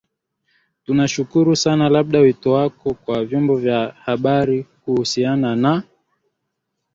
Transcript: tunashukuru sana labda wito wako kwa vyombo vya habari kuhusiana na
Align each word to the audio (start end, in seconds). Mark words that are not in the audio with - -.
tunashukuru 0.85 1.55
sana 1.55 1.89
labda 1.89 2.19
wito 2.19 2.51
wako 2.53 2.93
kwa 2.93 3.25
vyombo 3.25 3.57
vya 3.57 3.95
habari 4.05 4.63
kuhusiana 4.83 5.55
na 5.55 5.83